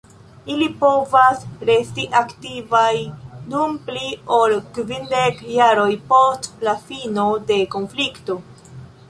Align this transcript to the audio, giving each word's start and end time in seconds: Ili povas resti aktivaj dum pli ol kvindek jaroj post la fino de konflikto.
Ili 0.51 0.67
povas 0.77 1.43
resti 1.69 2.05
aktivaj 2.21 2.93
dum 3.51 3.77
pli 3.91 4.03
ol 4.39 4.57
kvindek 4.79 5.45
jaroj 5.59 5.89
post 6.15 6.51
la 6.71 6.75
fino 6.89 7.29
de 7.53 7.61
konflikto. 7.79 8.41